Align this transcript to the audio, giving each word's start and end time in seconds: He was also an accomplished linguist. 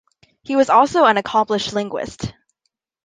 He 0.41 0.55
was 0.55 0.71
also 0.71 1.05
an 1.05 1.17
accomplished 1.17 1.73
linguist. 1.73 2.33